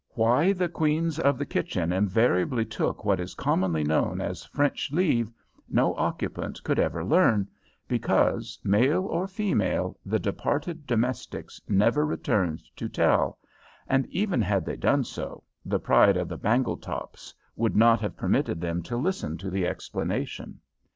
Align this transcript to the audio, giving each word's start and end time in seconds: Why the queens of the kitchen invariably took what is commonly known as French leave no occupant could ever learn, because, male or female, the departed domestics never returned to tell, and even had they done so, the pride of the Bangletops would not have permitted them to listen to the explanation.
Why 0.15 0.51
the 0.51 0.67
queens 0.67 1.19
of 1.19 1.37
the 1.37 1.45
kitchen 1.45 1.91
invariably 1.93 2.65
took 2.65 3.05
what 3.05 3.19
is 3.19 3.35
commonly 3.35 3.83
known 3.83 4.19
as 4.19 4.43
French 4.45 4.91
leave 4.91 5.29
no 5.69 5.93
occupant 5.95 6.63
could 6.63 6.79
ever 6.79 7.05
learn, 7.05 7.47
because, 7.87 8.57
male 8.63 9.05
or 9.05 9.27
female, 9.27 9.95
the 10.03 10.17
departed 10.17 10.87
domestics 10.87 11.61
never 11.69 12.03
returned 12.03 12.63
to 12.77 12.89
tell, 12.89 13.37
and 13.87 14.07
even 14.07 14.41
had 14.41 14.65
they 14.65 14.75
done 14.75 15.03
so, 15.03 15.43
the 15.63 15.79
pride 15.79 16.17
of 16.17 16.29
the 16.29 16.35
Bangletops 16.39 17.35
would 17.55 17.75
not 17.75 18.01
have 18.01 18.17
permitted 18.17 18.59
them 18.59 18.81
to 18.81 18.97
listen 18.97 19.37
to 19.37 19.51
the 19.51 19.67
explanation. 19.67 20.59